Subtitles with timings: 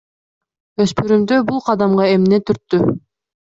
[0.85, 2.85] Өспүрүмдү бул кадамга эмне түрттү?